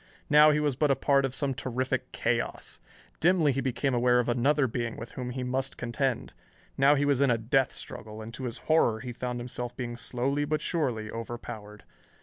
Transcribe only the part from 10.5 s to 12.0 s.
surely overpowered.